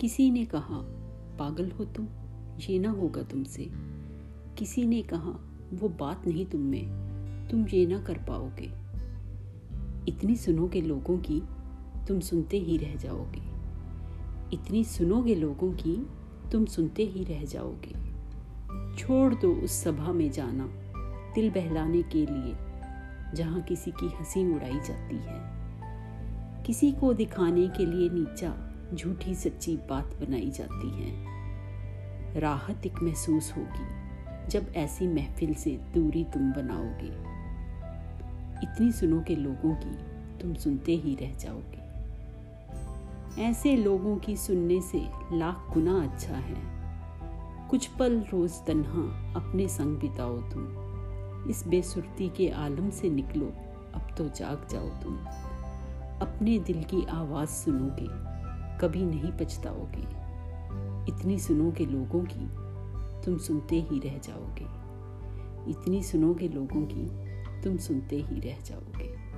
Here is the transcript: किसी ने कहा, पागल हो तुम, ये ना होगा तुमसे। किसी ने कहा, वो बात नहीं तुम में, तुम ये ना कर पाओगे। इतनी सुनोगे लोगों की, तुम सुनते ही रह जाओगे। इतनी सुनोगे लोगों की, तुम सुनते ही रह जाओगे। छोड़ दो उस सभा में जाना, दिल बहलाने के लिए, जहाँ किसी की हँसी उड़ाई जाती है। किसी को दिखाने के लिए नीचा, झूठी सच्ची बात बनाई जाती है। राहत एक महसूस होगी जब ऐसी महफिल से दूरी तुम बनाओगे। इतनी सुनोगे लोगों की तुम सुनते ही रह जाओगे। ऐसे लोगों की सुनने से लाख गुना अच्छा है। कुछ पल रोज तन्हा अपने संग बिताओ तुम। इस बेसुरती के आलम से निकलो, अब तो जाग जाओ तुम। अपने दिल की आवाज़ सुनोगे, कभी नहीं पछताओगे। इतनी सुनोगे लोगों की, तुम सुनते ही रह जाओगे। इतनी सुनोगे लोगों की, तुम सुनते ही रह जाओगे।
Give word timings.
किसी 0.00 0.30
ने 0.30 0.44
कहा, 0.44 0.78
पागल 1.38 1.70
हो 1.70 1.84
तुम, 1.84 2.08
ये 2.70 2.78
ना 2.78 2.90
होगा 2.90 3.22
तुमसे। 3.22 3.70
किसी 4.58 4.86
ने 4.86 5.02
कहा, 5.02 5.40
वो 5.74 5.88
बात 5.88 6.26
नहीं 6.26 6.46
तुम 6.46 6.60
में, 6.60 6.86
तुम 7.50 7.66
ये 7.68 7.86
ना 7.86 8.02
कर 8.02 8.14
पाओगे। 8.14 8.72
इतनी 10.08 10.36
सुनोगे 10.36 10.80
लोगों 10.80 11.18
की, 11.18 11.42
तुम 12.08 12.20
सुनते 12.20 12.58
ही 12.58 12.76
रह 12.76 12.96
जाओगे। 12.96 13.42
इतनी 14.52 14.84
सुनोगे 14.84 15.34
लोगों 15.34 15.72
की, 15.72 16.06
तुम 16.52 16.64
सुनते 16.64 17.02
ही 17.02 17.24
रह 17.24 17.44
जाओगे। 17.44 18.10
छोड़ 18.96 19.34
दो 19.34 19.52
उस 19.52 19.72
सभा 19.72 20.12
में 20.12 20.30
जाना, 20.30 20.68
दिल 21.34 21.50
बहलाने 21.50 22.02
के 22.02 22.18
लिए, 22.18 22.56
जहाँ 23.34 23.60
किसी 23.60 23.90
की 23.90 24.06
हँसी 24.06 24.54
उड़ाई 24.54 24.80
जाती 24.80 25.16
है। 25.16 25.59
किसी 26.66 26.92
को 26.92 27.12
दिखाने 27.14 27.68
के 27.68 27.86
लिए 27.86 28.08
नीचा, 28.10 28.72
झूठी 28.94 29.34
सच्ची 29.34 29.76
बात 29.76 30.04
बनाई 30.04 30.50
जाती 30.50 30.90
है। 30.90 31.30
राहत 32.40 32.86
एक 32.86 33.02
महसूस 33.02 33.54
होगी 33.56 34.00
जब 34.48 34.72
ऐसी 34.76 35.08
महफिल 35.08 35.54
से 35.54 35.70
दूरी 35.70 36.24
तुम 36.24 36.52
बनाओगे। 36.52 37.30
इतनी 38.62 38.92
सुनोगे 38.92 39.36
लोगों 39.36 39.74
की 39.74 39.98
तुम 40.38 40.54
सुनते 40.54 40.92
ही 40.92 41.14
रह 41.14 41.34
जाओगे। 41.34 41.80
ऐसे 43.42 43.76
लोगों 43.76 44.16
की 44.16 44.36
सुनने 44.36 44.80
से 44.80 44.98
लाख 45.32 45.70
गुना 45.74 46.02
अच्छा 46.02 46.34
है। 46.34 46.80
कुछ 47.68 47.86
पल 47.86 48.20
रोज 48.32 48.52
तन्हा 48.52 49.34
अपने 49.34 49.68
संग 49.68 49.98
बिताओ 49.98 50.38
तुम। 50.38 50.90
इस 51.50 51.64
बेसुरती 51.68 52.28
के 52.28 52.50
आलम 52.50 52.90
से 52.90 53.10
निकलो, 53.10 53.46
अब 53.94 54.14
तो 54.18 54.28
जाग 54.28 54.68
जाओ 54.70 54.88
तुम। 54.88 55.18
अपने 56.22 56.58
दिल 56.58 56.82
की 56.84 57.06
आवाज़ 57.06 57.48
सुनोगे, 57.48 58.08
कभी 58.78 59.04
नहीं 59.04 59.32
पछताओगे। 59.32 60.20
इतनी 61.12 61.38
सुनोगे 61.38 61.86
लोगों 61.86 62.24
की, 62.32 62.46
तुम 63.24 63.38
सुनते 63.38 63.76
ही 63.76 63.98
रह 63.98 64.18
जाओगे। 64.18 64.66
इतनी 65.70 66.02
सुनोगे 66.02 66.48
लोगों 66.48 66.82
की, 66.92 67.06
तुम 67.62 67.76
सुनते 67.76 68.16
ही 68.16 68.40
रह 68.40 68.60
जाओगे। 68.60 69.29